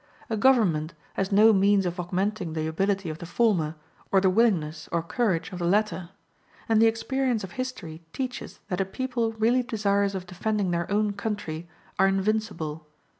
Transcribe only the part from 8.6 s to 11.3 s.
that a people really desirous of defending their own